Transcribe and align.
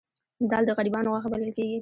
دال 0.49 0.63
د 0.67 0.71
غریبانو 0.77 1.11
غوښه 1.13 1.29
بلل 1.31 1.51
کیږي 1.57 1.77